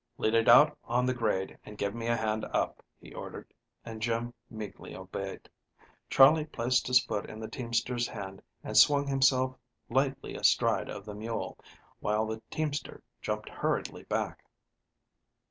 "Lead 0.17 0.33
it 0.33 0.49
out 0.49 0.75
on 0.83 1.05
the 1.05 1.13
grade 1.13 1.59
and 1.63 1.77
give 1.77 1.93
me 1.93 2.07
a 2.07 2.17
hand 2.17 2.43
up," 2.45 2.83
he 2.99 3.13
ordered, 3.13 3.53
and 3.85 4.01
Jim 4.01 4.33
meekly 4.49 4.95
obeyed. 4.95 5.47
Charley 6.09 6.43
placed 6.43 6.87
his 6.87 6.99
foot 6.99 7.29
in 7.29 7.39
the 7.39 7.47
teamster's 7.47 8.07
hand 8.07 8.41
and 8.63 8.75
swung 8.75 9.05
himself 9.05 9.55
lightly 9.91 10.33
astride 10.33 10.89
of 10.89 11.05
the 11.05 11.13
mule, 11.13 11.55
while 11.99 12.25
the 12.25 12.41
teamster 12.49 13.03
jumped 13.21 13.47
hurriedly 13.49 14.01
back. 14.05 14.43